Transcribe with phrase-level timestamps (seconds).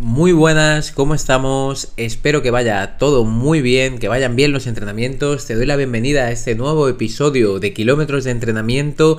[0.00, 1.92] Muy buenas, ¿cómo estamos?
[1.98, 5.44] Espero que vaya todo muy bien, que vayan bien los entrenamientos.
[5.44, 9.18] Te doy la bienvenida a este nuevo episodio de Kilómetros de Entrenamiento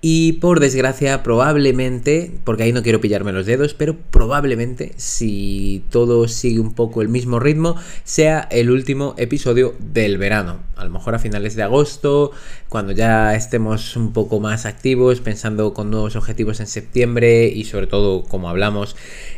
[0.00, 6.28] y por desgracia, probablemente, porque ahí no quiero pillarme los dedos, pero probablemente, si todo
[6.28, 10.60] sigue un poco el mismo ritmo, sea el último episodio del verano.
[10.76, 12.32] A lo mejor a finales de agosto,
[12.68, 17.86] cuando ya estemos un poco más activos, pensando con nuevos objetivos en septiembre y sobre
[17.86, 18.96] todo, como hablamos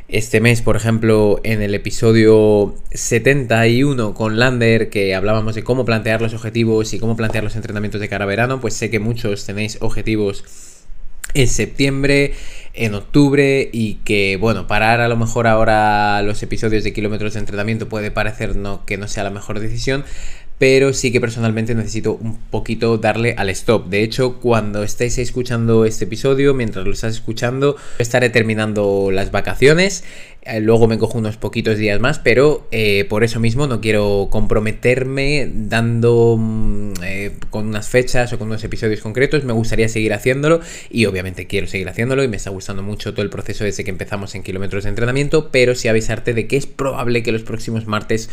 [0.08, 6.22] este mes, por ejemplo, en el episodio 71 con Lander, que hablábamos de cómo plantear
[6.22, 9.44] los objetivos y cómo plantear los entrenamientos de cara a verano, pues sé que muchos
[9.44, 10.44] tenéis objetivos
[11.34, 12.32] en septiembre,
[12.72, 17.40] en octubre y que bueno, parar a lo mejor ahora los episodios de kilómetros de
[17.40, 20.04] entrenamiento puede parecer no, que no sea la mejor decisión,
[20.58, 23.88] pero sí que personalmente necesito un poquito darle al stop.
[23.88, 30.04] De hecho, cuando estéis escuchando este episodio, mientras lo estás escuchando, estaré terminando las vacaciones.
[30.42, 34.28] Eh, luego me cojo unos poquitos días más, pero eh, por eso mismo no quiero
[34.30, 39.44] comprometerme dando mm, eh, con unas fechas o con unos episodios concretos.
[39.44, 43.22] Me gustaría seguir haciéndolo y obviamente quiero seguir haciéndolo y me está gustando mucho todo
[43.22, 46.66] el proceso desde que empezamos en kilómetros de entrenamiento, pero sí avisarte de que es
[46.66, 48.30] probable que los próximos martes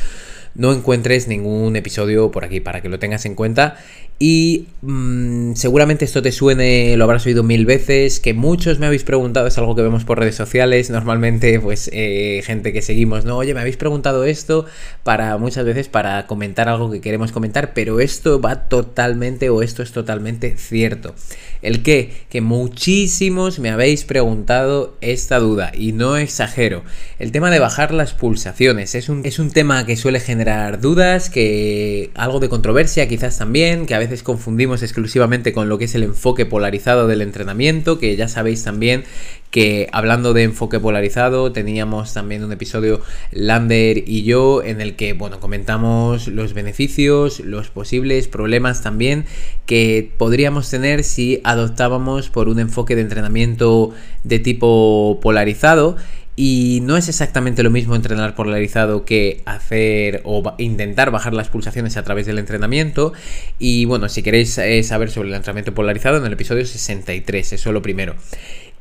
[0.55, 3.77] no encuentres ningún episodio por aquí para que lo tengas en cuenta.
[4.17, 9.03] Y mm, seguramente esto te suene, lo habrás oído mil veces, que muchos me habéis
[9.03, 13.35] preguntado, es algo que vemos por redes sociales, normalmente pues eh, gente que seguimos, no,
[13.35, 14.65] oye, me habéis preguntado esto
[15.03, 19.83] para muchas veces para comentar algo que queremos comentar, pero esto va totalmente o esto
[19.83, 21.13] es totalmente cierto.
[21.61, 26.83] El que, que muchísimos me habéis preguntado esta duda y no exagero.
[27.17, 31.29] El tema de bajar las pulsaciones es un, es un tema que suele generar dudas,
[31.29, 36.03] que algo de controversia quizás también, que a confundimos exclusivamente con lo que es el
[36.03, 39.03] enfoque polarizado del entrenamiento, que ya sabéis también
[39.51, 45.13] que hablando de enfoque polarizado teníamos también un episodio Lander y yo en el que
[45.13, 49.25] bueno comentamos los beneficios, los posibles problemas también
[49.65, 53.93] que podríamos tener si adoptábamos por un enfoque de entrenamiento
[54.23, 55.95] de tipo polarizado
[56.35, 61.95] y no es exactamente lo mismo entrenar polarizado que hacer o intentar bajar las pulsaciones
[61.95, 63.13] a través del entrenamiento.
[63.57, 67.69] Y bueno, si queréis eh, saber sobre el entrenamiento polarizado, en el episodio 63, eso
[67.69, 68.15] es lo primero.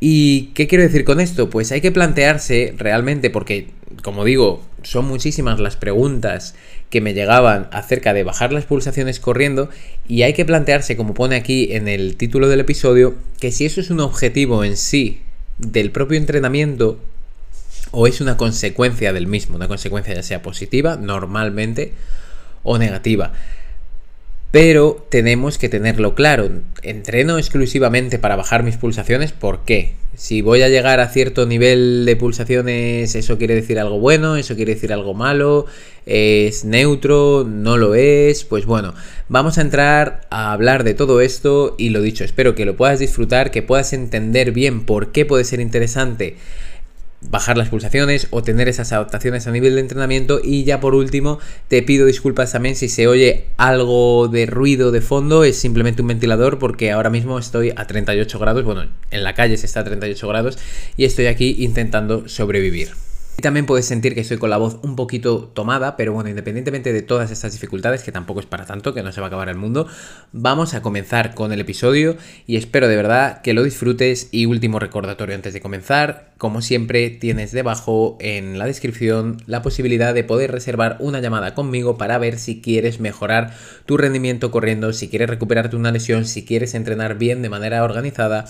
[0.01, 1.49] ¿Y qué quiero decir con esto?
[1.49, 3.69] Pues hay que plantearse realmente, porque
[4.03, 6.57] como digo, son muchísimas las preguntas
[6.91, 9.71] que me llegaban acerca de bajar las pulsaciones corriendo
[10.09, 13.81] y hay que plantearse, como pone aquí en el título del episodio, que si eso
[13.81, 15.21] es un objetivo en sí
[15.59, 16.99] del propio entrenamiento,
[17.95, 21.93] o es una consecuencia del mismo, una consecuencia ya sea positiva, normalmente,
[22.63, 23.33] o negativa.
[24.51, 26.49] Pero tenemos que tenerlo claro.
[26.83, 29.33] Entreno exclusivamente para bajar mis pulsaciones.
[29.33, 29.95] ¿Por qué?
[30.17, 34.37] Si voy a llegar a cierto nivel de pulsaciones, ¿eso quiere decir algo bueno?
[34.37, 35.67] ¿Eso quiere decir algo malo?
[36.07, 37.45] ¿Es neutro?
[37.49, 38.45] ¿No lo es?
[38.45, 38.95] Pues bueno,
[39.29, 43.01] vamos a entrar a hablar de todo esto y lo dicho, espero que lo puedas
[43.01, 46.37] disfrutar, que puedas entender bien por qué puede ser interesante
[47.31, 50.41] bajar las pulsaciones o tener esas adaptaciones a nivel de entrenamiento.
[50.43, 55.01] Y ya por último te pido disculpas también si se oye algo de ruido de
[55.01, 55.45] fondo.
[55.45, 58.65] Es simplemente un ventilador porque ahora mismo estoy a 38 grados.
[58.65, 60.59] Bueno en la calle se está a 38 grados
[60.97, 62.93] y estoy aquí intentando sobrevivir.
[63.37, 66.93] Y también puedes sentir que estoy con la voz un poquito tomada, pero bueno, independientemente
[66.93, 69.49] de todas estas dificultades, que tampoco es para tanto, que no se va a acabar
[69.49, 69.89] el mundo,
[70.31, 74.29] vamos a comenzar con el episodio y espero de verdad que lo disfrutes.
[74.31, 80.15] Y último recordatorio antes de comenzar, como siempre tienes debajo en la descripción la posibilidad
[80.15, 83.55] de poder reservar una llamada conmigo para ver si quieres mejorar
[83.87, 88.47] tu rendimiento corriendo, si quieres recuperarte una lesión, si quieres entrenar bien de manera organizada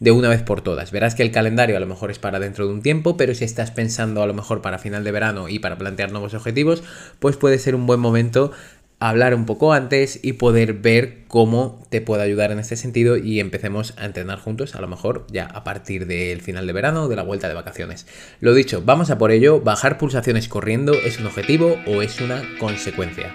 [0.00, 0.90] de una vez por todas.
[0.90, 3.44] Verás que el calendario a lo mejor es para dentro de un tiempo, pero si
[3.44, 6.82] estás pensando a lo mejor para final de verano y para plantear nuevos objetivos,
[7.18, 8.52] pues puede ser un buen momento
[8.98, 13.40] hablar un poco antes y poder ver cómo te puedo ayudar en este sentido y
[13.40, 17.08] empecemos a entrenar juntos, a lo mejor ya a partir del final de verano o
[17.08, 18.06] de la vuelta de vacaciones.
[18.40, 22.42] Lo dicho, vamos a por ello, bajar pulsaciones corriendo es un objetivo o es una
[22.58, 23.34] consecuencia.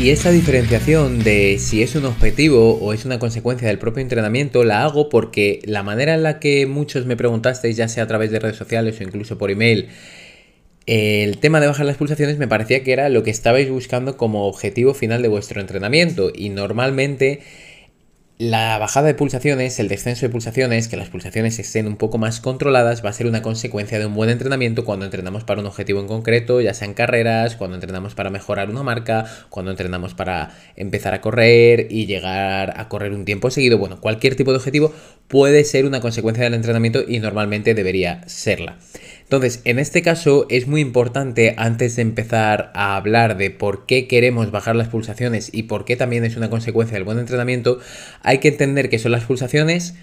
[0.00, 4.64] Y esa diferenciación de si es un objetivo o es una consecuencia del propio entrenamiento
[4.64, 8.32] la hago porque la manera en la que muchos me preguntasteis, ya sea a través
[8.32, 9.90] de redes sociales o incluso por email,
[10.86, 14.48] el tema de bajar las pulsaciones me parecía que era lo que estabais buscando como
[14.48, 16.32] objetivo final de vuestro entrenamiento.
[16.34, 17.40] Y normalmente
[18.42, 22.40] la bajada de pulsaciones, el descenso de pulsaciones, que las pulsaciones estén un poco más
[22.40, 26.00] controladas, va a ser una consecuencia de un buen entrenamiento cuando entrenamos para un objetivo
[26.00, 30.50] en concreto, ya sea en carreras, cuando entrenamos para mejorar una marca, cuando entrenamos para
[30.74, 33.78] empezar a correr y llegar a correr un tiempo seguido.
[33.78, 34.92] Bueno, cualquier tipo de objetivo
[35.28, 38.76] puede ser una consecuencia del entrenamiento y normalmente debería serla.
[39.32, 44.06] Entonces, en este caso es muy importante antes de empezar a hablar de por qué
[44.06, 47.78] queremos bajar las pulsaciones y por qué también es una consecuencia del buen entrenamiento,
[48.20, 49.94] hay que entender qué son las pulsaciones,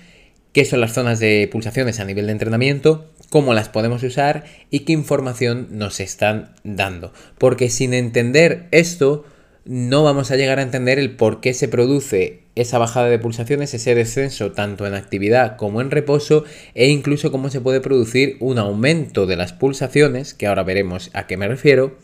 [0.52, 4.80] qué son las zonas de pulsaciones a nivel de entrenamiento, cómo las podemos usar y
[4.80, 7.14] qué información nos están dando.
[7.38, 9.26] Porque sin entender esto,
[9.70, 13.72] no vamos a llegar a entender el por qué se produce esa bajada de pulsaciones,
[13.76, 16.44] ese descenso tanto en actividad como en reposo
[16.74, 21.28] e incluso cómo se puede producir un aumento de las pulsaciones, que ahora veremos a
[21.28, 21.96] qué me refiero,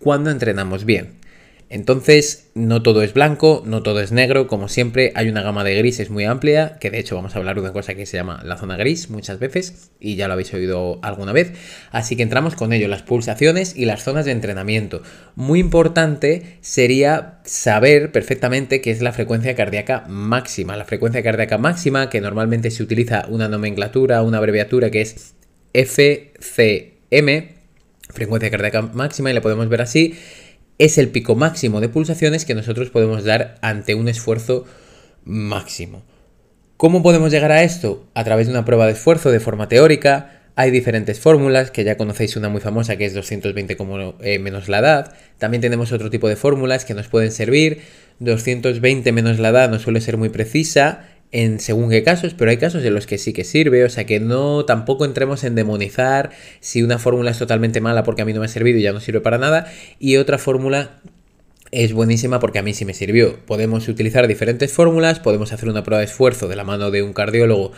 [0.00, 1.12] cuando entrenamos bien.
[1.74, 5.74] Entonces, no todo es blanco, no todo es negro, como siempre, hay una gama de
[5.74, 8.40] grises muy amplia, que de hecho vamos a hablar de una cosa que se llama
[8.44, 11.50] la zona gris muchas veces, y ya lo habéis oído alguna vez,
[11.90, 15.02] así que entramos con ello, las pulsaciones y las zonas de entrenamiento.
[15.34, 20.76] Muy importante sería saber perfectamente qué es la frecuencia cardíaca máxima.
[20.76, 25.34] La frecuencia cardíaca máxima, que normalmente se utiliza una nomenclatura, una abreviatura que es
[25.72, 27.48] FCM,
[28.10, 30.14] frecuencia cardíaca máxima, y la podemos ver así
[30.78, 34.64] es el pico máximo de pulsaciones que nosotros podemos dar ante un esfuerzo
[35.24, 36.02] máximo.
[36.76, 38.06] ¿Cómo podemos llegar a esto?
[38.14, 40.40] A través de una prueba de esfuerzo de forma teórica.
[40.56, 44.68] Hay diferentes fórmulas, que ya conocéis una muy famosa que es 220 como, eh, menos
[44.68, 45.14] la edad.
[45.38, 47.82] También tenemos otro tipo de fórmulas que nos pueden servir.
[48.18, 52.58] 220 menos la edad no suele ser muy precisa en según qué casos, pero hay
[52.58, 56.30] casos en los que sí que sirve, o sea que no tampoco entremos en demonizar
[56.60, 58.92] si una fórmula es totalmente mala porque a mí no me ha servido y ya
[58.92, 59.66] no sirve para nada,
[59.98, 61.00] y otra fórmula
[61.72, 63.36] es buenísima porque a mí sí me sirvió.
[63.46, 67.12] Podemos utilizar diferentes fórmulas, podemos hacer una prueba de esfuerzo de la mano de un
[67.12, 67.72] cardiólogo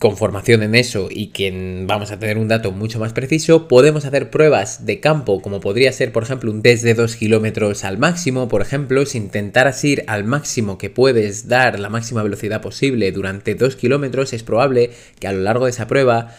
[0.00, 4.06] con formación en eso y que vamos a tener un dato mucho más preciso, podemos
[4.06, 7.98] hacer pruebas de campo, como podría ser, por ejemplo, un test de 2 kilómetros al
[7.98, 13.12] máximo, por ejemplo, si intentaras ir al máximo que puedes dar, la máxima velocidad posible
[13.12, 16.34] durante 2 kilómetros, es probable que a lo largo de esa prueba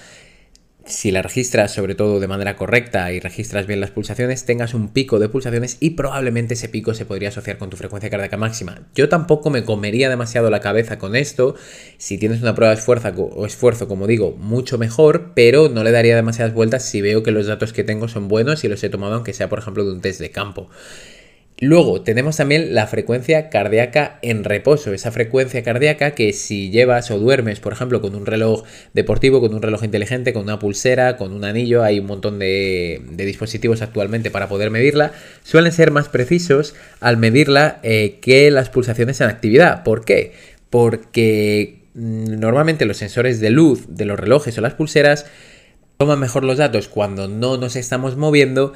[0.85, 4.89] si la registras sobre todo de manera correcta y registras bien las pulsaciones, tengas un
[4.89, 8.87] pico de pulsaciones y probablemente ese pico se podría asociar con tu frecuencia cardíaca máxima.
[8.95, 11.55] Yo tampoco me comería demasiado la cabeza con esto.
[11.97, 15.91] Si tienes una prueba de esfuerzo o esfuerzo, como digo, mucho mejor, pero no le
[15.91, 18.89] daría demasiadas vueltas si veo que los datos que tengo son buenos y los he
[18.89, 20.69] tomado aunque sea por ejemplo de un test de campo.
[21.63, 27.19] Luego tenemos también la frecuencia cardíaca en reposo, esa frecuencia cardíaca que si llevas o
[27.19, 28.63] duermes, por ejemplo, con un reloj
[28.95, 32.99] deportivo, con un reloj inteligente, con una pulsera, con un anillo, hay un montón de,
[33.11, 35.11] dispositivos actualmente para poder medirla,
[35.43, 39.83] suelen ser más precisos al medirla eh, que las pulsaciones en actividad.
[39.83, 40.33] ¿Por qué?
[40.71, 45.27] Porque mm, normalmente los sensores de luz de los relojes o las pulseras
[45.97, 48.73] toman mejor los datos cuando no nos estamos moviendo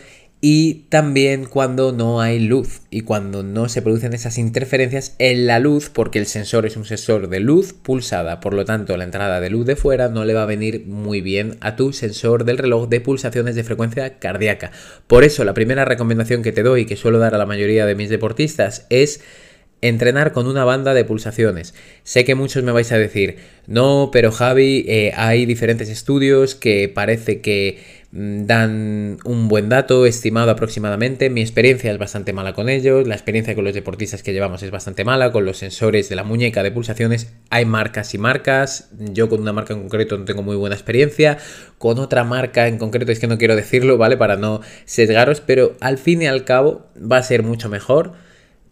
[0.47, 5.57] y también cuando no hay luz y cuando no se producen esas interferencias en la
[5.57, 9.41] luz porque el sensor es un sensor de luz pulsada, por lo tanto la entrada
[9.41, 12.59] de luz de fuera no le va a venir muy bien a tu sensor del
[12.59, 14.69] reloj de pulsaciones de frecuencia cardíaca.
[15.07, 17.87] Por eso la primera recomendación que te doy y que suelo dar a la mayoría
[17.87, 19.21] de mis deportistas es
[19.81, 21.73] entrenar con una banda de pulsaciones.
[22.03, 23.37] Sé que muchos me vais a decir,
[23.67, 30.49] no, pero Javi, eh, hay diferentes estudios que parece que dan un buen dato estimado
[30.49, 31.29] aproximadamente.
[31.29, 34.71] Mi experiencia es bastante mala con ellos, la experiencia con los deportistas que llevamos es
[34.71, 38.89] bastante mala, con los sensores de la muñeca de pulsaciones hay marcas y marcas.
[38.97, 41.37] Yo con una marca en concreto no tengo muy buena experiencia,
[41.77, 44.15] con otra marca en concreto es que no quiero decirlo, ¿vale?
[44.15, 48.13] Para no sesgaros, pero al fin y al cabo va a ser mucho mejor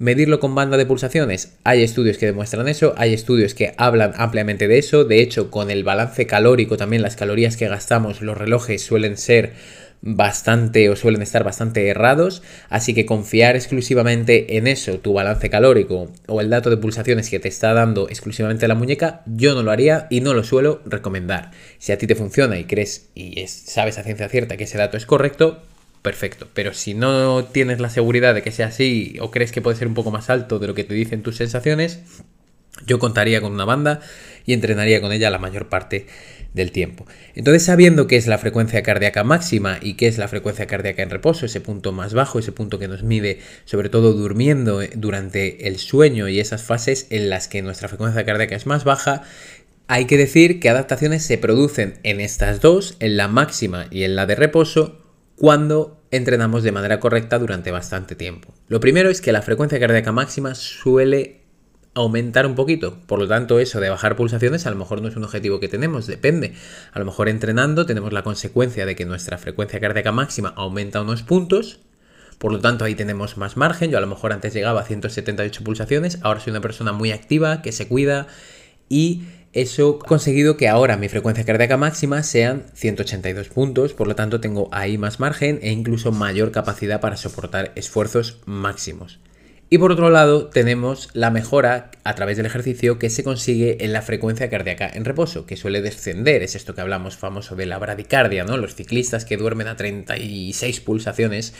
[0.03, 1.53] Medirlo con banda de pulsaciones.
[1.63, 5.05] Hay estudios que demuestran eso, hay estudios que hablan ampliamente de eso.
[5.05, 9.53] De hecho, con el balance calórico también las calorías que gastamos, los relojes suelen ser
[10.01, 16.11] bastante o suelen estar bastante errados, así que confiar exclusivamente en eso, tu balance calórico
[16.27, 19.71] o el dato de pulsaciones que te está dando exclusivamente la muñeca, yo no lo
[19.71, 21.51] haría y no lo suelo recomendar.
[21.77, 24.97] Si a ti te funciona y crees y sabes a ciencia cierta que ese dato
[24.97, 25.61] es correcto,
[26.03, 26.47] perfecto.
[26.53, 29.87] Pero si no tienes la seguridad de que sea así o crees que puede ser
[29.87, 32.01] un poco más alto de lo que te dicen tus sensaciones,
[32.85, 34.01] yo contaría con una banda
[34.45, 36.05] y entrenaría con ella la mayor parte
[36.53, 37.07] del tiempo.
[37.33, 41.09] Entonces, sabiendo qué es la frecuencia cardíaca máxima y qué es la frecuencia cardíaca en
[41.09, 45.79] reposo, ese punto más bajo, ese punto que nos mide sobre todo durmiendo durante el
[45.79, 49.23] sueño y esas fases en las que nuestra frecuencia cardíaca es más baja,
[49.87, 54.15] hay que decir que adaptaciones se producen en estas dos, en la máxima y en
[54.15, 55.02] la de reposo,
[55.35, 58.53] cuando entrenamos de manera correcta durante bastante tiempo.
[58.67, 61.41] Lo primero es que la frecuencia cardíaca máxima suele
[61.95, 62.97] aumentar un poquito.
[63.07, 65.67] Por lo tanto, eso de bajar pulsaciones a lo mejor no es un objetivo que
[65.67, 66.53] tenemos, depende.
[66.91, 71.23] A lo mejor entrenando tenemos la consecuencia de que nuestra frecuencia cardíaca máxima aumenta unos
[71.23, 71.79] puntos.
[72.37, 73.91] Por lo tanto, ahí tenemos más margen.
[73.91, 77.61] Yo a lo mejor antes llegaba a 178 pulsaciones, ahora soy una persona muy activa,
[77.61, 78.27] que se cuida
[78.89, 84.15] y eso ha conseguido que ahora mi frecuencia cardíaca máxima sean 182 puntos, por lo
[84.15, 89.19] tanto tengo ahí más margen e incluso mayor capacidad para soportar esfuerzos máximos.
[89.69, 93.91] Y por otro lado, tenemos la mejora a través del ejercicio que se consigue en
[93.91, 96.43] la frecuencia cardíaca en reposo, que suele descender.
[96.43, 98.57] Es esto que hablamos famoso de la bradicardia, ¿no?
[98.57, 101.55] Los ciclistas que duermen a 36 pulsaciones,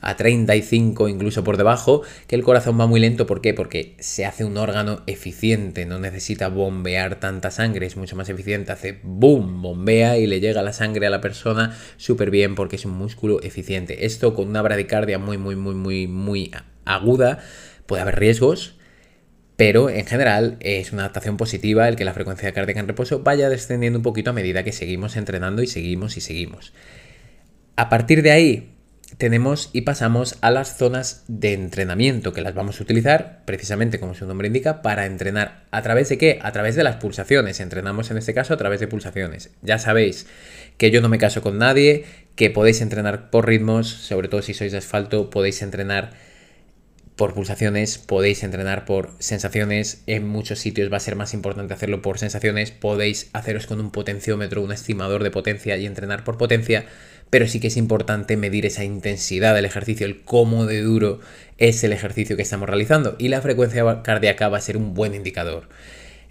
[0.00, 3.26] a 35 incluso por debajo, que el corazón va muy lento.
[3.26, 3.54] ¿Por qué?
[3.54, 8.72] Porque se hace un órgano eficiente, no necesita bombear tanta sangre, es mucho más eficiente.
[8.72, 12.84] Hace boom, bombea y le llega la sangre a la persona súper bien porque es
[12.84, 14.06] un músculo eficiente.
[14.06, 16.50] Esto con una bradicardia muy, muy, muy, muy, muy
[16.84, 17.38] aguda,
[17.86, 18.76] puede haber riesgos,
[19.56, 23.50] pero en general es una adaptación positiva el que la frecuencia cardíaca en reposo vaya
[23.50, 26.72] descendiendo un poquito a medida que seguimos entrenando y seguimos y seguimos.
[27.76, 28.79] A partir de ahí
[29.20, 34.14] tenemos y pasamos a las zonas de entrenamiento que las vamos a utilizar precisamente como
[34.14, 36.40] su nombre indica para entrenar a través de qué?
[36.42, 37.60] A través de las pulsaciones.
[37.60, 39.50] Entrenamos en este caso a través de pulsaciones.
[39.62, 40.26] Ya sabéis
[40.78, 44.54] que yo no me caso con nadie, que podéis entrenar por ritmos, sobre todo si
[44.54, 46.12] sois de asfalto, podéis entrenar
[47.14, 52.00] por pulsaciones, podéis entrenar por sensaciones, en muchos sitios va a ser más importante hacerlo
[52.00, 56.86] por sensaciones, podéis haceros con un potenciómetro, un estimador de potencia y entrenar por potencia,
[57.30, 61.20] pero sí que es importante medir esa intensidad del ejercicio, el cómo de duro
[61.58, 65.14] es el ejercicio que estamos realizando y la frecuencia cardíaca va a ser un buen
[65.14, 65.68] indicador.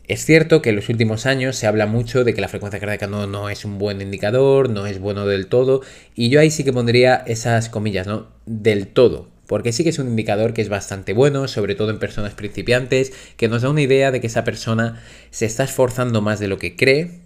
[0.07, 3.07] Es cierto que en los últimos años se habla mucho de que la frecuencia cardíaca
[3.07, 5.81] no, no, es un buen indicador, no es bueno del todo,
[6.15, 8.27] y yo ahí sí que pondría esas comillas, ¿no?
[8.45, 11.97] Del todo porque sí que es un indicador que es bastante bueno, sobre todo en
[11.97, 15.01] personas principiantes, que nos da una idea de que esa persona
[15.31, 17.21] se está esforzando más de lo que cree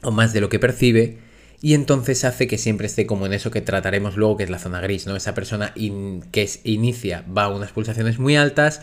[0.00, 1.18] o más de lo que percibe
[1.62, 4.58] y entonces hace que siempre esté como en eso que trataremos luego, que es la
[4.58, 5.16] zona gris, ¿no?
[5.16, 8.82] Esa persona que inicia va a unas pulsaciones muy altas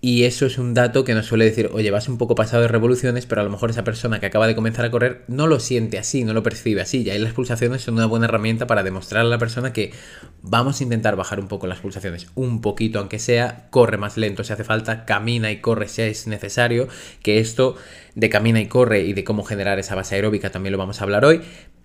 [0.00, 2.68] y eso es un dato que nos suele decir, oye, vas un poco pasado de
[2.68, 5.58] revoluciones, pero a lo mejor esa persona que acaba de comenzar a correr no lo
[5.58, 7.02] siente así, no lo percibe así.
[7.02, 9.92] Y ahí las pulsaciones son una buena herramienta para demostrar a la persona que
[10.40, 14.44] vamos a intentar bajar un poco las pulsaciones, un poquito aunque sea, corre más lento
[14.44, 16.86] si hace falta, camina y corre si es necesario,
[17.24, 17.74] que esto
[18.14, 21.04] de camina y corre y de cómo generar esa base aeróbica también lo vamos a
[21.04, 21.40] hablar hoy,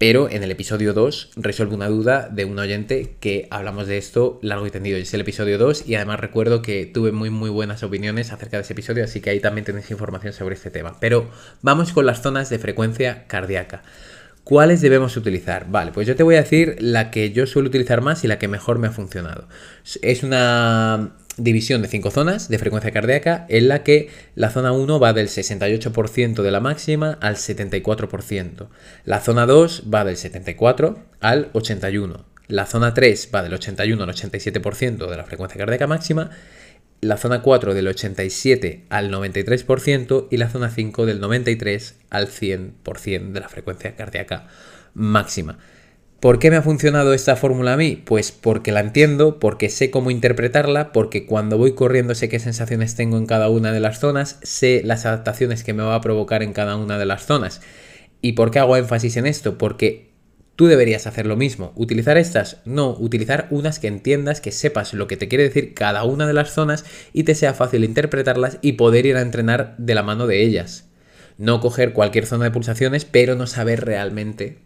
[0.05, 4.37] pero en el episodio 2 resuelvo una duda de un oyente que hablamos de esto
[4.41, 4.97] largo y tendido.
[4.97, 8.63] Es el episodio 2 y además recuerdo que tuve muy muy buenas opiniones acerca de
[8.63, 10.97] ese episodio, así que ahí también tenéis información sobre este tema.
[10.99, 11.29] Pero
[11.61, 13.81] vamos con las zonas de frecuencia cardíaca.
[14.43, 15.71] ¿Cuáles debemos utilizar?
[15.71, 18.39] Vale, pues yo te voy a decir la que yo suelo utilizar más y la
[18.39, 19.47] que mejor me ha funcionado.
[20.01, 24.99] Es una división de cinco zonas de frecuencia cardíaca en la que la zona 1
[24.99, 28.67] va del 68% de la máxima al 74%.
[29.05, 32.25] La zona 2 va del 74 al 81.
[32.47, 36.29] La zona 3 va del 81 al 87% de la frecuencia cardíaca máxima.
[37.01, 43.31] La zona 4 del 87 al 93% y la zona 5 del 93 al 100%
[43.31, 44.47] de la frecuencia cardíaca
[44.93, 45.57] máxima.
[46.23, 48.01] ¿Por qué me ha funcionado esta fórmula a mí?
[48.01, 52.95] Pues porque la entiendo, porque sé cómo interpretarla, porque cuando voy corriendo sé qué sensaciones
[52.95, 56.41] tengo en cada una de las zonas, sé las adaptaciones que me va a provocar
[56.41, 57.59] en cada una de las zonas.
[58.21, 59.57] ¿Y por qué hago énfasis en esto?
[59.57, 60.11] Porque
[60.55, 61.73] tú deberías hacer lo mismo.
[61.75, 62.61] ¿Utilizar estas?
[62.63, 66.31] No, utilizar unas que entiendas, que sepas lo que te quiere decir cada una de
[66.31, 70.25] las zonas y te sea fácil interpretarlas y poder ir a entrenar de la mano
[70.25, 70.85] de ellas.
[71.37, 74.59] No coger cualquier zona de pulsaciones, pero no saber realmente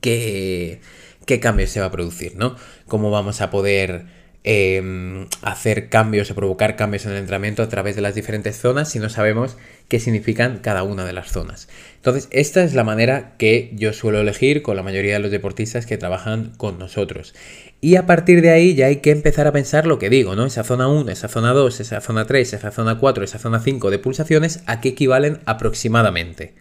[0.00, 0.80] qué,
[1.26, 2.56] qué cambio se va a producir, ¿no?
[2.86, 4.06] Cómo vamos a poder
[4.44, 8.90] em, hacer cambios o provocar cambios en el entrenamiento a través de las diferentes zonas
[8.90, 9.56] si no sabemos
[9.88, 11.68] qué significan cada una de las zonas.
[11.96, 15.86] Entonces, esta es la manera que yo suelo elegir con la mayoría de los deportistas
[15.86, 17.34] que trabajan con nosotros.
[17.80, 20.46] Y a partir de ahí ya hay que empezar a pensar lo que digo, ¿no?
[20.46, 23.90] Esa zona 1, esa zona 2, esa zona 3, esa zona 4, esa zona 5
[23.90, 26.54] de pulsaciones, ¿a qué equivalen aproximadamente?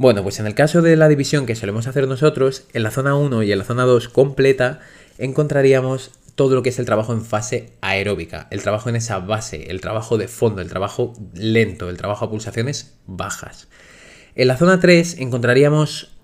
[0.00, 3.16] Bueno, pues en el caso de la división que solemos hacer nosotros, en la zona
[3.16, 4.80] 1 y en la zona 2 completa
[5.18, 9.70] encontraríamos todo lo que es el trabajo en fase aeróbica, el trabajo en esa base,
[9.70, 13.68] el trabajo de fondo, el trabajo lento, el trabajo a pulsaciones bajas.
[14.36, 16.16] En la zona 3 encontraríamos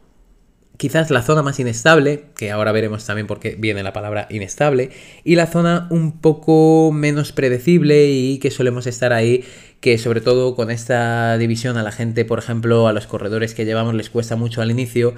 [0.79, 4.91] quizás la zona más inestable, que ahora veremos también por qué viene la palabra inestable,
[5.25, 9.45] y la zona un poco menos predecible y que solemos estar ahí,
[9.81, 13.65] que sobre todo con esta división a la gente, por ejemplo, a los corredores que
[13.65, 15.15] llevamos les cuesta mucho al inicio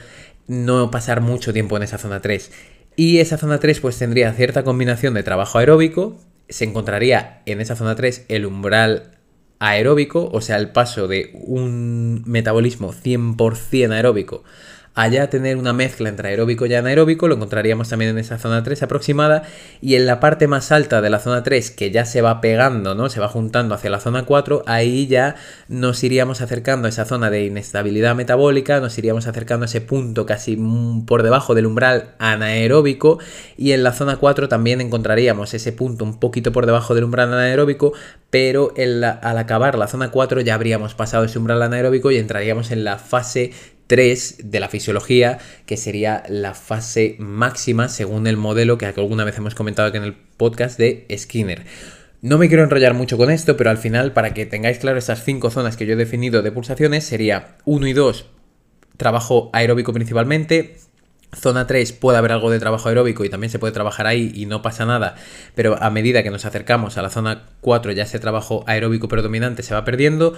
[0.47, 2.51] no pasar mucho tiempo en esa zona 3.
[2.97, 6.17] Y esa zona 3 pues tendría cierta combinación de trabajo aeróbico,
[6.49, 9.13] se encontraría en esa zona 3 el umbral
[9.61, 14.45] aeróbico, o sea, el paso de un metabolismo 100% aeróbico
[14.99, 18.83] allá tener una mezcla entre aeróbico y anaeróbico, lo encontraríamos también en esa zona 3
[18.83, 19.45] aproximada,
[19.81, 22.97] y en la parte más alta de la zona 3, que ya se va pegando,
[22.97, 23.09] ¿no?
[23.09, 25.37] Se va juntando hacia la zona 4, ahí ya
[25.69, 30.27] nos iríamos acercando a esa zona de inestabilidad metabólica, nos iríamos acercando a ese punto
[30.27, 30.59] casi
[31.07, 33.21] por debajo del umbral anaeróbico,
[33.57, 37.33] y en la zona 4 también encontraríamos ese punto un poquito por debajo del umbral
[37.33, 37.93] anaeróbico,
[38.31, 42.83] pero al acabar la zona 4 ya habríamos pasado ese umbral anaeróbico y entraríamos en
[42.83, 43.53] la fase
[43.89, 49.37] 3 de la fisiología, que sería la fase máxima según el modelo que alguna vez
[49.39, 51.65] hemos comentado aquí en el podcast de Skinner.
[52.21, 55.25] No me quiero enrollar mucho con esto, pero al final, para que tengáis claro estas
[55.25, 58.27] cinco zonas que yo he definido de pulsaciones, sería 1 y 2,
[58.97, 60.77] trabajo aeróbico principalmente,
[61.37, 64.47] Zona 3 puede haber algo de trabajo aeróbico y también se puede trabajar ahí y
[64.47, 65.15] no pasa nada,
[65.55, 69.63] pero a medida que nos acercamos a la zona 4 ya ese trabajo aeróbico predominante
[69.63, 70.35] se va perdiendo.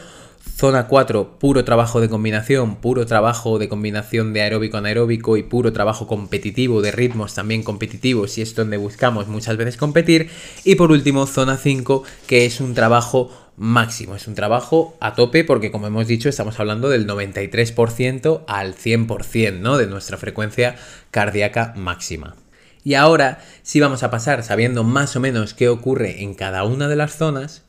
[0.57, 5.73] Zona 4, puro trabajo de combinación, puro trabajo de combinación de aeróbico anaeróbico y puro
[5.73, 10.31] trabajo competitivo, de ritmos también competitivos y es donde buscamos muchas veces competir.
[10.65, 14.17] Y por último, zona 5, que es un trabajo máximo.
[14.17, 19.59] Es un trabajo a tope porque, como hemos dicho, estamos hablando del 93% al 100%,
[19.61, 19.77] ¿no?
[19.77, 20.77] De nuestra frecuencia
[21.11, 22.37] cardíaca máxima.
[22.85, 26.89] Y ahora, si vamos a pasar sabiendo más o menos qué ocurre en cada una
[26.89, 27.63] de las zonas,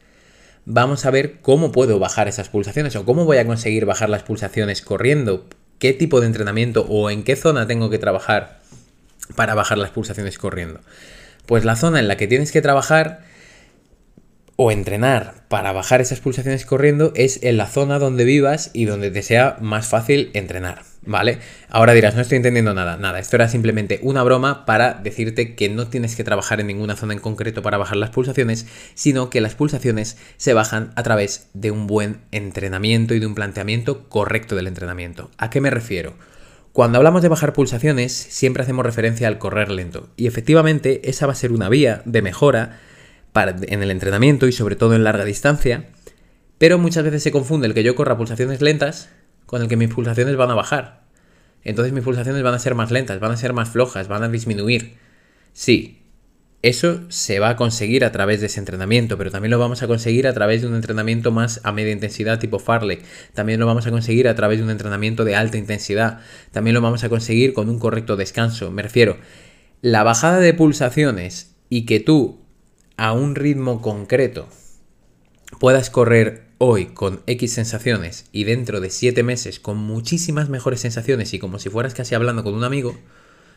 [0.64, 4.24] vamos a ver cómo puedo bajar esas pulsaciones o cómo voy a conseguir bajar las
[4.24, 5.46] pulsaciones corriendo,
[5.78, 8.62] qué tipo de entrenamiento o en qué zona tengo que trabajar
[9.36, 10.80] para bajar las pulsaciones corriendo.
[11.48, 13.30] Pues la zona en la que tienes que trabajar
[14.64, 19.10] o entrenar para bajar esas pulsaciones corriendo es en la zona donde vivas y donde
[19.10, 21.40] te sea más fácil entrenar, ¿vale?
[21.68, 25.68] Ahora dirás, no estoy entendiendo nada, nada, esto era simplemente una broma para decirte que
[25.68, 29.42] no tienes que trabajar en ninguna zona en concreto para bajar las pulsaciones, sino que
[29.42, 34.56] las pulsaciones se bajan a través de un buen entrenamiento y de un planteamiento correcto
[34.56, 35.32] del entrenamiento.
[35.40, 36.14] ¿A qué me refiero?
[36.72, 41.32] Cuando hablamos de bajar pulsaciones, siempre hacemos referencia al correr lento, y efectivamente esa va
[41.32, 42.80] a ser una vía de mejora
[43.34, 45.90] en el entrenamiento y sobre todo en larga distancia,
[46.58, 49.10] pero muchas veces se confunde el que yo corra pulsaciones lentas
[49.46, 51.02] con el que mis pulsaciones van a bajar.
[51.64, 54.30] Entonces mis pulsaciones van a ser más lentas, van a ser más flojas, van a
[54.30, 54.98] disminuir.
[55.54, 56.02] Sí,
[56.62, 59.88] eso se va a conseguir a través de ese entrenamiento, pero también lo vamos a
[59.88, 63.04] conseguir a través de un entrenamiento más a media intensidad tipo Farlek.
[63.34, 66.20] También lo vamos a conseguir a través de un entrenamiento de alta intensidad.
[66.52, 68.70] También lo vamos a conseguir con un correcto descanso.
[68.70, 69.18] Me refiero,
[69.82, 72.41] la bajada de pulsaciones y que tú
[73.02, 74.48] a un ritmo concreto
[75.60, 81.34] puedas correr hoy con X sensaciones y dentro de 7 meses con muchísimas mejores sensaciones
[81.34, 82.96] y como si fueras casi hablando con un amigo,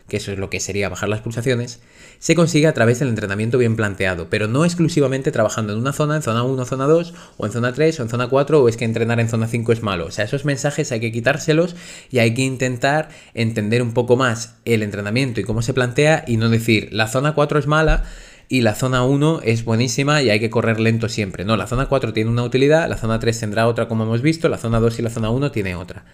[0.09, 1.80] que eso es lo que sería bajar las pulsaciones,
[2.18, 6.16] se consigue a través del entrenamiento bien planteado, pero no exclusivamente trabajando en una zona,
[6.16, 8.78] en zona 1, zona 2, o en zona 3, o en zona 4, o es
[8.78, 10.07] que entrenar en zona 5 es malo.
[10.07, 11.76] O sea, esos mensajes hay que quitárselos
[12.11, 16.38] y hay que intentar entender un poco más el entrenamiento y cómo se plantea y
[16.38, 18.04] no decir, la zona 4 es mala,
[18.48, 21.44] y la zona 1 es buenísima y hay que correr lento siempre.
[21.44, 24.48] No, la zona 4 tiene una utilidad, la zona 3 tendrá otra como hemos visto,
[24.48, 26.04] la zona 2 y la zona 1 tiene otra.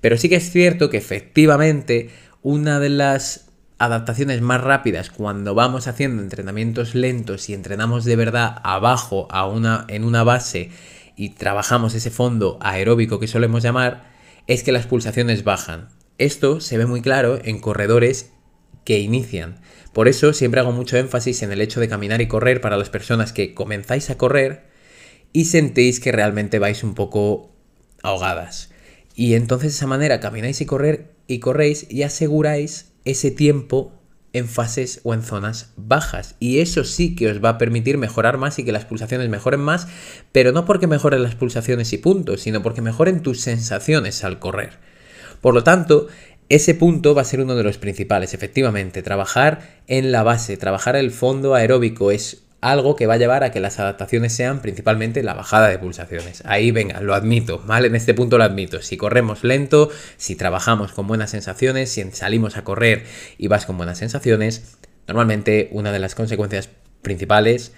[0.00, 2.10] Pero sí que es cierto que efectivamente
[2.42, 8.60] una de las adaptaciones más rápidas cuando vamos haciendo entrenamientos lentos y entrenamos de verdad
[8.62, 10.70] abajo a una, en una base
[11.16, 14.04] y trabajamos ese fondo aeróbico que solemos llamar,
[14.46, 15.88] es que las pulsaciones bajan.
[16.18, 18.30] Esto se ve muy claro en corredores
[18.84, 19.60] que inician.
[19.92, 22.90] Por eso siempre hago mucho énfasis en el hecho de caminar y correr para las
[22.90, 24.64] personas que comenzáis a correr
[25.32, 27.50] y sentéis que realmente vais un poco
[28.02, 28.70] ahogadas.
[29.14, 33.92] Y entonces de esa manera camináis y correr y corréis y aseguráis ese tiempo
[34.32, 36.36] en fases o en zonas bajas.
[36.40, 39.60] Y eso sí que os va a permitir mejorar más y que las pulsaciones mejoren
[39.60, 39.88] más,
[40.32, 44.78] pero no porque mejoren las pulsaciones y puntos, sino porque mejoren tus sensaciones al correr.
[45.40, 46.06] Por lo tanto,
[46.54, 49.02] ese punto va a ser uno de los principales, efectivamente.
[49.02, 53.50] Trabajar en la base, trabajar el fondo aeróbico es algo que va a llevar a
[53.50, 56.42] que las adaptaciones sean principalmente la bajada de pulsaciones.
[56.44, 57.86] Ahí venga, lo admito, ¿vale?
[57.88, 58.82] En este punto lo admito.
[58.82, 59.88] Si corremos lento,
[60.18, 63.06] si trabajamos con buenas sensaciones, si salimos a correr
[63.38, 64.76] y vas con buenas sensaciones,
[65.08, 66.68] normalmente una de las consecuencias
[67.00, 67.72] principales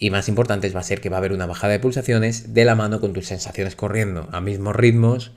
[0.00, 2.64] y más importantes va a ser que va a haber una bajada de pulsaciones de
[2.64, 5.30] la mano con tus sensaciones corriendo a mismos ritmos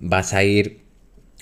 [0.00, 0.87] vas a ir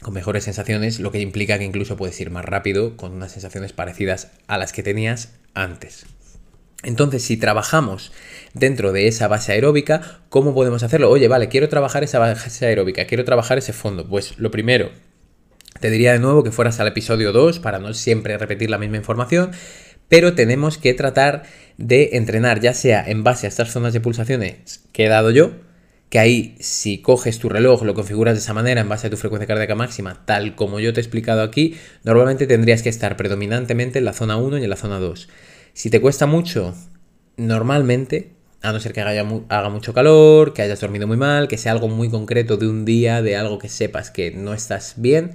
[0.02, 3.72] con mejores sensaciones, lo que implica que incluso puedes ir más rápido con unas sensaciones
[3.72, 6.06] parecidas a las que tenías antes.
[6.82, 8.12] Entonces, si trabajamos
[8.54, 11.10] dentro de esa base aeróbica, ¿cómo podemos hacerlo?
[11.10, 14.06] Oye, vale, quiero trabajar esa base aeróbica, quiero trabajar ese fondo.
[14.06, 14.90] Pues lo primero,
[15.80, 18.98] te diría de nuevo que fueras al episodio 2 para no siempre repetir la misma
[18.98, 19.50] información,
[20.08, 21.44] pero tenemos que tratar
[21.76, 25.52] de entrenar ya sea en base a estas zonas de pulsaciones que he dado yo,
[26.08, 29.16] que ahí si coges tu reloj, lo configuras de esa manera en base a tu
[29.16, 33.98] frecuencia cardíaca máxima, tal como yo te he explicado aquí, normalmente tendrías que estar predominantemente
[33.98, 35.28] en la zona 1 y en la zona 2.
[35.72, 36.74] Si te cuesta mucho,
[37.36, 38.30] normalmente,
[38.62, 41.72] a no ser que haga, haga mucho calor, que hayas dormido muy mal, que sea
[41.72, 45.32] algo muy concreto de un día, de algo que sepas que no estás bien,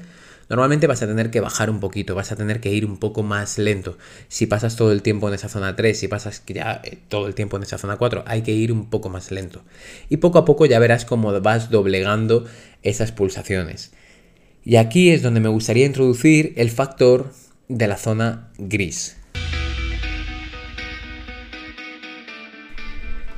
[0.52, 3.24] normalmente vas a tener que bajar un poquito, vas a tener que ir un poco
[3.24, 3.98] más lento.
[4.28, 7.36] Si pasas todo el tiempo en esa zona 3, si pasas ya eh, todo el
[7.36, 9.64] tiempo en esa zona 4, hay que ir un poco más lento.
[10.10, 12.44] Y poco a poco ya verás cómo vas doblegando
[12.84, 13.94] esas pulsaciones.
[14.66, 17.32] Y aquí es donde me gustaría introducir el factor
[17.70, 19.21] de la zona gris.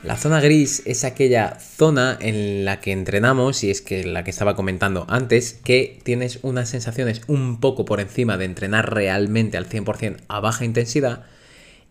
[0.04, 4.32] La zona gris es aquella zona en la que entrenamos, y es que la que
[4.32, 9.70] estaba comentando antes, que tienes unas sensaciones un poco por encima de entrenar realmente al
[9.70, 11.24] 100% a baja intensidad,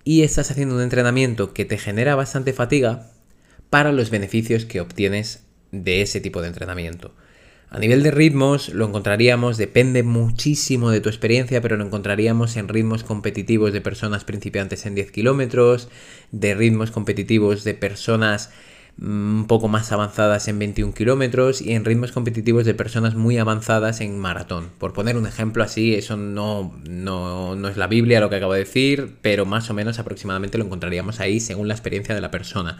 [0.04, 3.08] y estás haciendo un entrenamiento que te genera bastante fatiga
[3.70, 7.14] para los beneficios que obtienes de ese tipo de entrenamiento.
[7.74, 12.68] A nivel de ritmos lo encontraríamos, depende muchísimo de tu experiencia, pero lo encontraríamos en
[12.68, 15.88] ritmos competitivos de personas principiantes en 10 kilómetros,
[16.32, 18.50] de ritmos competitivos de personas
[18.98, 23.38] mm, un poco más avanzadas en 21 kilómetros y en ritmos competitivos de personas muy
[23.38, 24.68] avanzadas en maratón.
[24.76, 28.52] Por poner un ejemplo así, eso no, no, no es la Biblia lo que acabo
[28.52, 32.30] de decir, pero más o menos aproximadamente lo encontraríamos ahí según la experiencia de la
[32.30, 32.78] persona.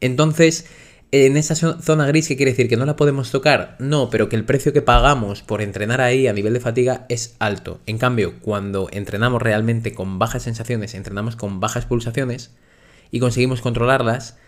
[0.00, 0.66] Entonces,
[1.12, 2.68] en esa zona gris, ¿qué quiere decir?
[2.68, 3.76] ¿Que no la podemos tocar?
[3.80, 7.34] No, pero que el precio que pagamos por entrenar ahí a nivel de fatiga es
[7.40, 7.80] alto.
[7.86, 12.52] En cambio, cuando entrenamos realmente con bajas sensaciones, entrenamos con bajas pulsaciones
[13.10, 14.38] y conseguimos controlarlas,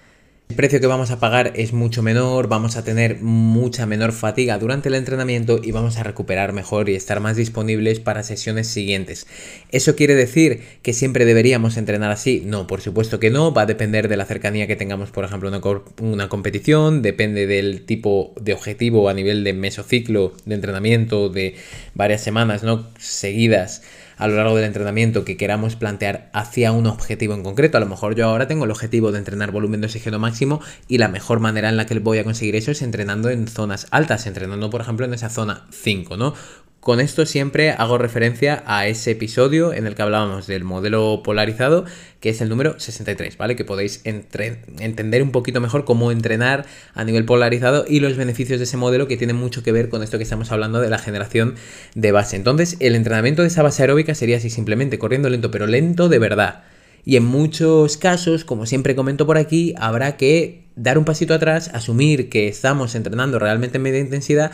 [0.48, 4.58] el precio que vamos a pagar es mucho menor, vamos a tener mucha menor fatiga
[4.58, 9.26] durante el entrenamiento y vamos a recuperar mejor y estar más disponibles para sesiones siguientes.
[9.70, 12.42] ¿Eso quiere decir que siempre deberíamos entrenar así?
[12.44, 15.48] No, por supuesto que no, va a depender de la cercanía que tengamos, por ejemplo,
[15.48, 15.62] una,
[16.02, 21.54] una competición, depende del tipo de objetivo a nivel de mesociclo de entrenamiento de
[21.94, 22.90] varias semanas, ¿no?
[22.98, 23.82] Seguidas
[24.22, 27.76] a lo largo del entrenamiento que queramos plantear hacia un objetivo en concreto.
[27.76, 30.98] A lo mejor yo ahora tengo el objetivo de entrenar volumen de oxígeno máximo y
[30.98, 34.28] la mejor manera en la que voy a conseguir eso es entrenando en zonas altas,
[34.28, 36.34] entrenando por ejemplo en esa zona 5, ¿no?
[36.82, 41.84] Con esto siempre hago referencia a ese episodio en el que hablábamos del modelo polarizado,
[42.18, 43.54] que es el número 63, ¿vale?
[43.54, 48.64] Que podéis entender un poquito mejor cómo entrenar a nivel polarizado y los beneficios de
[48.64, 51.54] ese modelo que tienen mucho que ver con esto que estamos hablando de la generación
[51.94, 52.34] de base.
[52.34, 56.18] Entonces, el entrenamiento de esa base aeróbica sería así simplemente corriendo lento, pero lento de
[56.18, 56.64] verdad.
[57.04, 61.70] Y en muchos casos, como siempre comento por aquí, habrá que dar un pasito atrás,
[61.74, 64.50] asumir que estamos entrenando realmente en media intensidad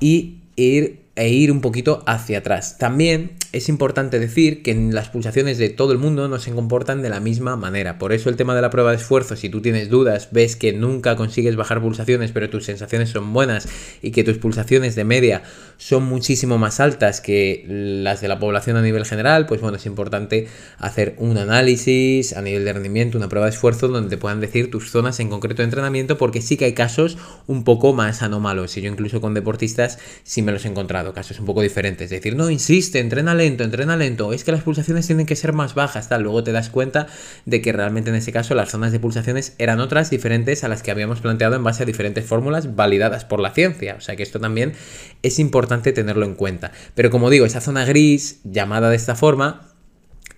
[0.00, 2.78] y ir e ir un poquito hacia atrás.
[2.78, 7.08] También es importante decir que las pulsaciones de todo el mundo no se comportan de
[7.08, 7.98] la misma manera.
[7.98, 10.74] Por eso el tema de la prueba de esfuerzo, si tú tienes dudas, ves que
[10.74, 13.66] nunca consigues bajar pulsaciones, pero tus sensaciones son buenas
[14.02, 15.42] y que tus pulsaciones de media
[15.78, 19.86] son muchísimo más altas que las de la población a nivel general, pues bueno, es
[19.86, 20.46] importante
[20.78, 24.70] hacer un análisis a nivel de rendimiento, una prueba de esfuerzo donde te puedan decir
[24.70, 28.76] tus zonas en concreto de entrenamiento, porque sí que hay casos un poco más anómalos.
[28.76, 32.06] Y yo incluso con deportistas sí me los he encontrado casos un poco diferentes.
[32.06, 34.34] Es decir, no, insiste, entrena lento, entrena lento.
[34.34, 36.24] Es que las pulsaciones tienen que ser más bajas, tal.
[36.24, 37.06] Luego te das cuenta
[37.46, 40.82] de que realmente en ese caso las zonas de pulsaciones eran otras diferentes a las
[40.82, 43.94] que habíamos planteado en base a diferentes fórmulas validadas por la ciencia.
[43.96, 44.74] O sea que esto también
[45.22, 46.72] es importante tenerlo en cuenta.
[46.94, 49.67] Pero como digo, esa zona gris, llamada de esta forma,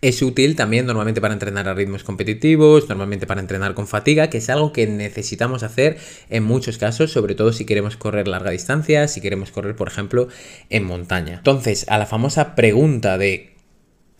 [0.03, 4.39] es útil también normalmente para entrenar a ritmos competitivos, normalmente para entrenar con fatiga, que
[4.39, 5.99] es algo que necesitamos hacer
[6.31, 10.29] en muchos casos, sobre todo si queremos correr larga distancia, si queremos correr, por ejemplo,
[10.71, 11.37] en montaña.
[11.39, 13.51] Entonces, a la famosa pregunta de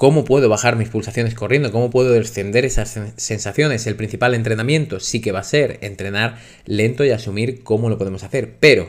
[0.01, 1.71] ¿Cómo puedo bajar mis pulsaciones corriendo?
[1.73, 3.87] ¿Cómo puedo descender esas sensaciones?
[3.87, 8.23] El principal entrenamiento sí que va a ser entrenar lento y asumir cómo lo podemos
[8.23, 8.57] hacer.
[8.61, 8.89] Pero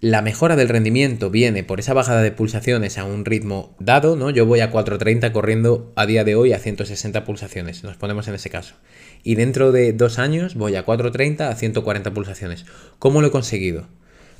[0.00, 4.28] la mejora del rendimiento viene por esa bajada de pulsaciones a un ritmo dado, ¿no?
[4.28, 8.34] Yo voy a 430 corriendo a día de hoy a 160 pulsaciones, nos ponemos en
[8.34, 8.74] ese caso.
[9.22, 12.66] Y dentro de dos años voy a 430 a 140 pulsaciones.
[12.98, 13.88] ¿Cómo lo he conseguido?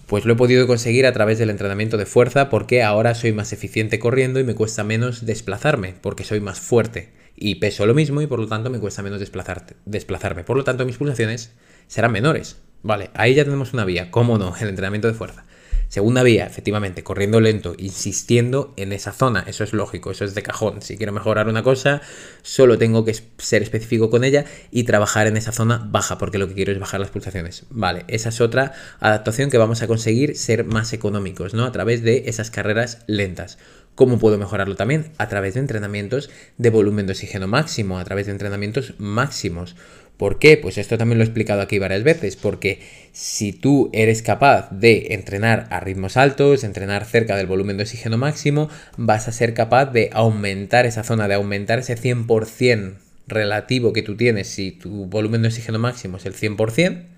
[0.07, 3.53] Pues lo he podido conseguir a través del entrenamiento de fuerza porque ahora soy más
[3.55, 8.21] eficiente corriendo y me cuesta menos desplazarme porque soy más fuerte y peso lo mismo
[8.21, 10.45] y por lo tanto me cuesta menos desplazarme.
[10.45, 11.53] Por lo tanto mis pulsaciones
[11.89, 12.59] serán menores.
[12.83, 14.11] Vale, ahí ya tenemos una vía.
[14.11, 14.55] ¿Cómo no?
[14.61, 15.45] El entrenamiento de fuerza.
[15.89, 19.45] Segunda vía, efectivamente, corriendo lento, insistiendo en esa zona.
[19.47, 20.83] Eso es lógico, eso es de cajón.
[20.83, 22.03] Si quiero mejorar una cosa,
[22.43, 26.49] solo tengo que ser específico con ella y trabajar en esa zona baja, porque lo
[26.49, 27.67] que quiero es bajar las pulsaciones.
[27.71, 31.65] Vale, esa es otra adaptación que vamos a conseguir ser más económicos, ¿no?
[31.65, 33.57] A través de esas carreras lentas.
[33.95, 35.13] ¿Cómo puedo mejorarlo también?
[35.19, 39.77] A través de entrenamientos de volumen de oxígeno máximo, a través de entrenamientos máximos.
[40.17, 40.57] ¿Por qué?
[40.57, 42.81] Pues esto también lo he explicado aquí varias veces, porque
[43.13, 48.17] si tú eres capaz de entrenar a ritmos altos, entrenar cerca del volumen de oxígeno
[48.17, 52.95] máximo, vas a ser capaz de aumentar esa zona, de aumentar ese 100%
[53.29, 57.16] relativo que tú tienes si tu volumen de oxígeno máximo es el 100%,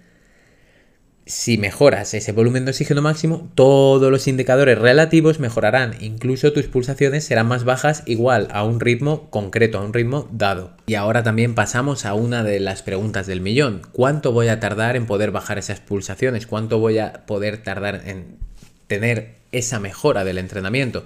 [1.28, 5.94] si mejoras ese volumen de oxígeno máximo, todos los indicadores relativos mejorarán.
[6.00, 10.72] Incluso tus pulsaciones serán más bajas igual a un ritmo concreto, a un ritmo dado.
[10.86, 13.82] Y ahora también pasamos a una de las preguntas del millón.
[13.92, 16.46] ¿Cuánto voy a tardar en poder bajar esas pulsaciones?
[16.46, 18.38] ¿Cuánto voy a poder tardar en
[18.86, 21.04] tener esa mejora del entrenamiento?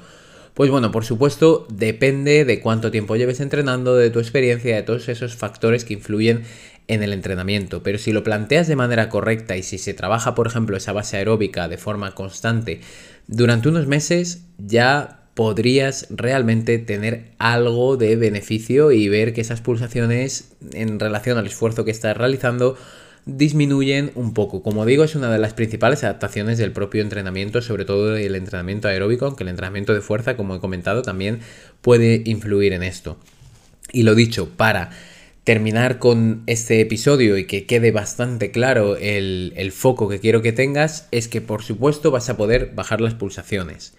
[0.54, 5.08] Pues bueno, por supuesto, depende de cuánto tiempo lleves entrenando, de tu experiencia, de todos
[5.08, 6.42] esos factores que influyen
[6.88, 7.82] en el entrenamiento.
[7.82, 11.16] Pero si lo planteas de manera correcta y si se trabaja, por ejemplo, esa base
[11.16, 12.80] aeróbica de forma constante,
[13.26, 20.52] durante unos meses ya podrías realmente tener algo de beneficio y ver que esas pulsaciones
[20.72, 22.76] en relación al esfuerzo que estás realizando
[23.24, 24.62] disminuyen un poco.
[24.62, 28.88] Como digo, es una de las principales adaptaciones del propio entrenamiento, sobre todo el entrenamiento
[28.88, 31.40] aeróbico, aunque el entrenamiento de fuerza, como he comentado, también
[31.80, 33.16] puede influir en esto.
[33.92, 34.90] Y lo dicho, para
[35.44, 40.52] terminar con este episodio y que quede bastante claro el, el, foco que quiero que
[40.52, 43.94] tengas, es que por supuesto vas a poder bajar las pulsaciones.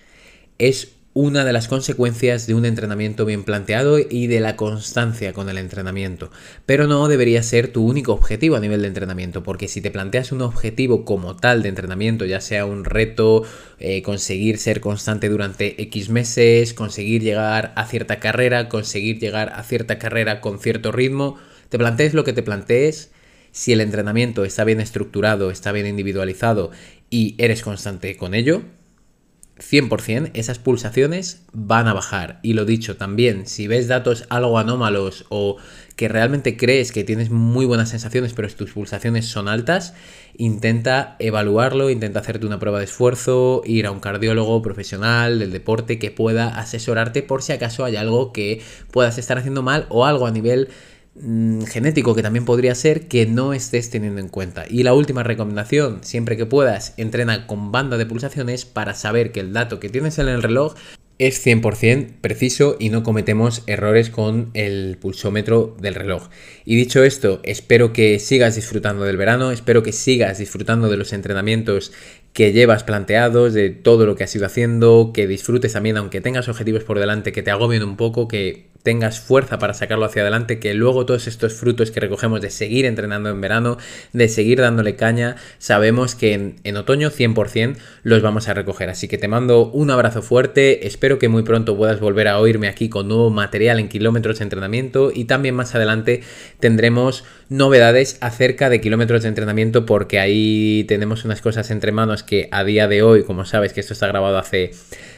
[0.58, 5.47] Es una de las consecuencias de un entrenamiento bien planteado y de la constancia con
[5.47, 6.32] el entrenamiento.
[6.65, 10.32] Pero no debería ser tu único objetivo a nivel de entrenamiento, porque si te planteas
[10.32, 13.43] un objetivo como tal de entrenamiento, ya sea un reto,
[13.78, 19.62] eh, conseguir ser constante durante X meses, conseguir llegar a cierta carrera, conseguir llegar a
[19.63, 21.38] cierta carrera con cierto ritmo,
[21.69, 23.12] te plantees lo que te plantees,
[23.52, 26.71] si el entrenamiento está bien estructurado, está bien individualizado
[27.12, 28.63] y eres constante con ello,
[29.71, 32.39] 100% esas pulsaciones van a bajar.
[32.43, 35.58] Y lo dicho también, si ves datos algo anómalos o
[35.95, 39.93] que realmente crees que tienes muy buenas sensaciones pero tus pulsaciones son altas,
[40.38, 45.99] intenta evaluarlo, intenta hacerte una prueba de esfuerzo, ir a un cardiólogo profesional del deporte
[45.99, 50.26] que pueda asesorarte por si acaso hay algo que puedas estar haciendo mal o algo
[50.26, 50.69] a nivel
[51.15, 54.65] Mm, genético que también podría ser que no estés teniendo en cuenta.
[54.67, 59.39] Y la última recomendación, siempre que puedas, entrena con banda de pulsaciones para saber que
[59.39, 60.73] el dato que tienes en el reloj
[61.19, 66.30] es 100% preciso y no cometemos errores con el pulsómetro del reloj.
[66.65, 71.13] Y dicho esto, espero que sigas disfrutando del verano, espero que sigas disfrutando de los
[71.13, 71.91] entrenamientos
[72.34, 76.49] que llevas planteados, de todo lo que has ido haciendo, que disfrutes también, aunque tengas
[76.49, 80.60] objetivos por delante que te agobien un poco, que tengas fuerza para sacarlo hacia adelante,
[80.60, 83.78] que luego todos estos frutos que recogemos de seguir entrenando en verano,
[84.12, 88.89] de seguir dándole caña, sabemos que en, otoño 100% los vamos a recoger.
[88.89, 92.67] Así que te mando un abrazo fuerte, espero que muy pronto puedas volver a oírme
[92.67, 96.22] aquí con nuevo material en kilómetros de entrenamiento y también más adelante
[96.60, 102.49] tendremos novedades acerca de kilómetros de entrenamiento porque ahí tenemos unas cosas entre manos que
[102.51, 104.71] a día de hoy, como sabes que esto está grabado hace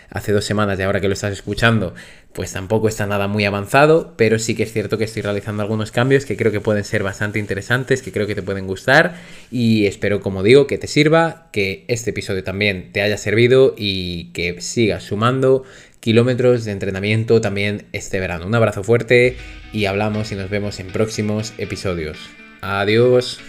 [0.09, 1.93] hace dos semanas y ahora que lo estás escuchando,
[2.33, 5.91] pues tampoco está nada muy avanzado, pero sí que es cierto que estoy realizando algunos
[5.91, 9.15] cambios que creo que pueden ser bastante interesantes, que creo que te pueden gustar
[9.49, 14.31] y espero, como digo, que te sirva, que este episodio también te haya servido y
[14.33, 15.63] que sigas sumando
[16.05, 18.45] kilómetros de entrenamiento también este verano.
[18.45, 19.37] Un abrazo fuerte
[19.73, 22.19] y hablamos y nos vemos en próximos episodios.
[22.61, 23.39] Adiós.